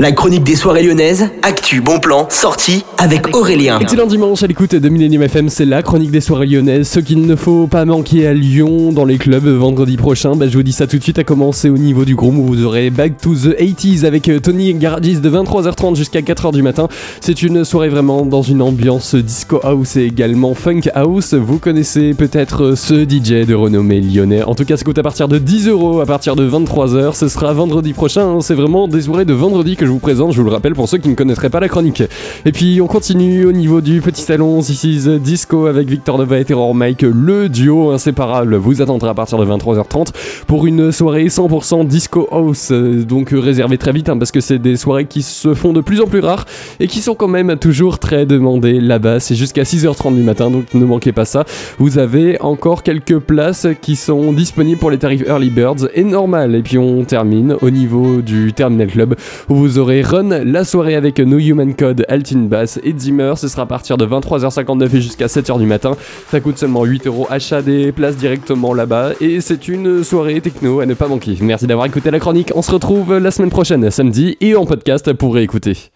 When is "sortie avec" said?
2.30-3.36